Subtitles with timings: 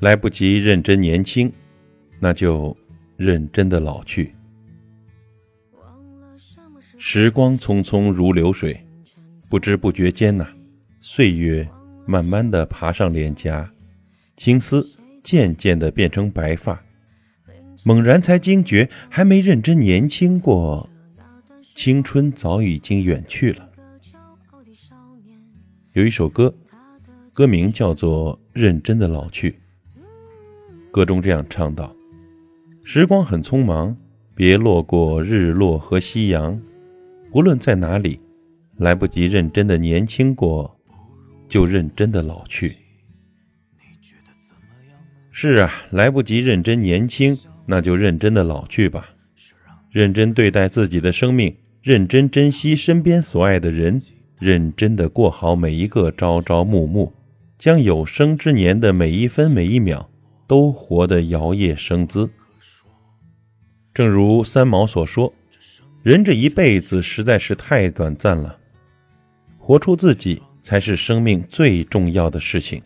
[0.00, 1.52] 来不及认真年轻，
[2.18, 2.74] 那就
[3.16, 4.32] 认真的老去。
[6.96, 8.82] 时光匆匆如流水，
[9.48, 10.46] 不知不觉间呐，
[11.02, 11.68] 岁月
[12.06, 13.70] 慢慢的爬上脸颊，
[14.36, 14.86] 青丝
[15.22, 16.82] 渐渐的变成白发，
[17.84, 20.88] 猛然才惊觉，还没认真年轻过，
[21.74, 23.68] 青春早已经远去了。
[25.92, 26.54] 有一首歌，
[27.34, 29.50] 歌名叫做《认真的老去》。
[30.90, 31.94] 歌中这样唱道
[32.82, 33.96] ：“时光很匆忙，
[34.34, 36.60] 别落过日落和夕阳。
[37.32, 38.18] 无论在哪里，
[38.76, 40.76] 来不及认真的年轻过，
[41.48, 42.72] 就认真的老去。
[45.30, 49.10] 是啊，来不及认真年轻，那就认真的老去吧。
[49.90, 54.02] 认真对待自己的生命，认真珍惜身边所爱的人，
[54.38, 57.12] 认真的过好每一个朝朝暮暮，
[57.56, 60.10] 将有生之年的每一分每一秒。”
[60.50, 62.28] 都活得摇曳生姿。
[63.94, 65.32] 正如三毛所说
[66.02, 68.58] ：“人这一辈子实在是太短暂了，
[69.56, 72.82] 活出自己才是生命最重要的事情。”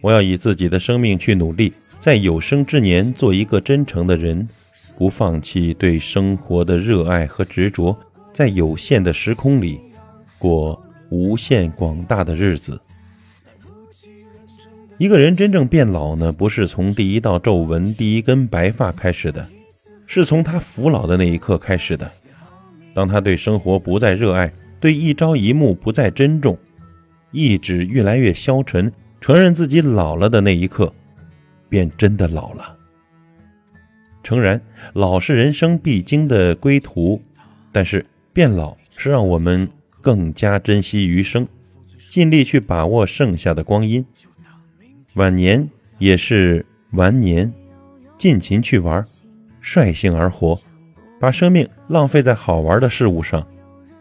[0.00, 4.48] 我要以自己的生命去努力，在有生之年做一个真诚的人，
[4.96, 7.98] 不放弃对生活的热爱和执着，
[8.32, 9.80] 在有限的时空里
[10.38, 10.80] 过
[11.10, 12.80] 无限广大的日子。
[14.98, 19.46] 一个人真正变老呢，不是从第一道皱纹、第一根白发开始的，
[20.06, 22.10] 是从他服老的那一刻开始的。
[22.92, 26.58] 当他对生活不再热爱，对一朝一暮不再珍重，
[27.30, 30.92] 意志越来越消沉，承认自己老了的那一刻，
[31.68, 32.76] 便真的老了。
[34.24, 34.60] 诚然，
[34.94, 37.22] 老是人生必经的归途，
[37.70, 39.68] 但是变老是让我们
[40.00, 41.46] 更加珍惜余生，
[42.10, 44.04] 尽力去把握剩下的光阴。
[45.18, 45.68] 晚年
[45.98, 47.52] 也是晚年，
[48.16, 49.04] 尽情去玩，
[49.60, 50.56] 率性而活，
[51.18, 53.44] 把生命浪费在好玩的事物上，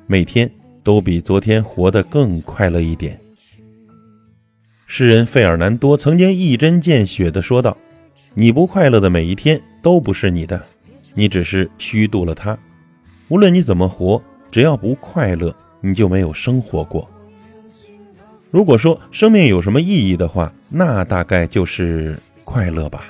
[0.06, 0.47] 每天
[0.83, 3.19] 都比昨天活得更快乐一点。
[4.85, 7.75] 诗人费尔南多曾经一针见血地说道
[8.35, 10.63] ：“你不快乐的每一天都不是你的，
[11.16, 12.56] 你只是虚度了它。
[13.29, 15.51] 无论你怎么活，只要不快乐，
[15.81, 17.09] 你就没有生活过。”
[18.50, 23.06] 如果说生命有什么意义的话，那大概就是快乐吧。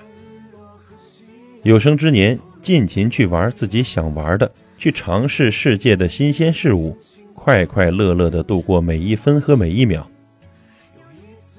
[1.64, 6.98] 有生之年，尽情去玩自己想玩的，去尝试世界的新鲜事物，
[7.34, 10.08] 快快乐乐地度过每一分和每一秒。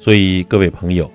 [0.00, 1.10] 所以，各位朋友，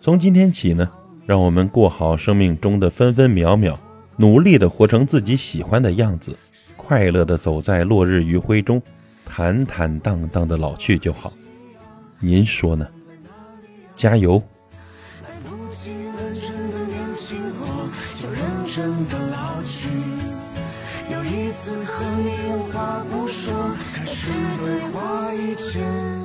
[0.00, 0.88] 从今天起呢，
[1.26, 3.78] 让我们过好生命中的分分秒秒，
[4.16, 6.36] 努力地活成自己喜欢的样子，
[6.76, 8.82] 快乐地走在落日余晖中，
[9.24, 11.32] 坦坦荡荡地老去就好。
[12.22, 12.86] 您说呢？
[13.96, 14.42] 加油！
[21.08, 24.30] 有一次和你无话不说，开始
[24.62, 26.19] 对话以前。